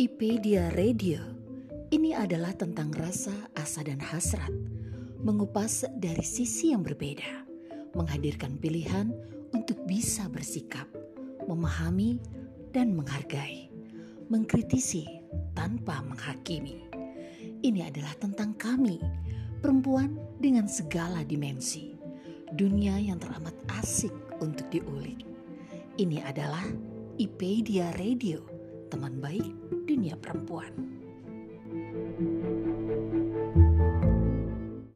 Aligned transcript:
Ipedia 0.00 0.72
Radio. 0.80 1.20
Ini 1.92 2.16
adalah 2.16 2.56
tentang 2.56 2.88
rasa, 2.96 3.36
asa, 3.52 3.84
dan 3.84 4.00
hasrat, 4.00 4.48
mengupas 5.20 5.84
dari 6.00 6.24
sisi 6.24 6.72
yang 6.72 6.80
berbeda, 6.80 7.44
menghadirkan 7.92 8.56
pilihan 8.56 9.12
untuk 9.52 9.76
bisa 9.84 10.24
bersikap, 10.32 10.88
memahami, 11.44 12.16
dan 12.72 12.96
menghargai, 12.96 13.68
mengkritisi 14.32 15.04
tanpa 15.52 16.00
menghakimi. 16.00 16.80
Ini 17.60 17.92
adalah 17.92 18.16
tentang 18.16 18.56
kami, 18.56 19.04
perempuan 19.60 20.16
dengan 20.40 20.64
segala 20.64 21.20
dimensi, 21.28 21.92
dunia 22.56 22.96
yang 22.96 23.20
teramat 23.20 23.52
asik 23.76 24.16
untuk 24.40 24.64
diulik. 24.72 25.28
Ini 26.00 26.24
adalah 26.24 26.64
Ipedia 27.20 27.92
Radio, 28.00 28.59
teman 28.90 29.22
baik 29.22 29.46
dunia 29.86 30.18
perempuan. 30.18 30.74